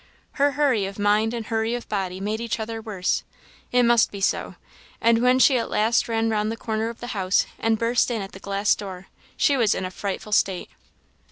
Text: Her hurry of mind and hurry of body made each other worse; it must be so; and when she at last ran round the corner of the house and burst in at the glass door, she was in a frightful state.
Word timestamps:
Her 0.31 0.53
hurry 0.53 0.87
of 0.87 0.97
mind 0.97 1.31
and 1.31 1.45
hurry 1.45 1.75
of 1.75 1.87
body 1.87 2.19
made 2.19 2.41
each 2.41 2.59
other 2.59 2.81
worse; 2.81 3.23
it 3.71 3.83
must 3.83 4.09
be 4.09 4.19
so; 4.19 4.55
and 4.99 5.21
when 5.21 5.37
she 5.37 5.59
at 5.59 5.69
last 5.69 6.07
ran 6.07 6.27
round 6.31 6.51
the 6.51 6.57
corner 6.57 6.89
of 6.89 6.99
the 7.01 7.07
house 7.13 7.45
and 7.59 7.77
burst 7.77 8.09
in 8.09 8.19
at 8.23 8.31
the 8.31 8.39
glass 8.39 8.73
door, 8.73 9.09
she 9.37 9.55
was 9.55 9.75
in 9.75 9.85
a 9.85 9.91
frightful 9.91 10.31
state. 10.31 10.71